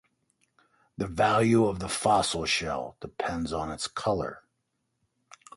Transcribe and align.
The 0.97 1.05
value 1.05 1.65
of 1.67 1.77
the 1.77 1.87
fossil 1.87 2.47
shell 2.47 2.97
depends 3.01 3.53
on 3.53 3.69
its 3.71 3.87
color. 3.87 4.41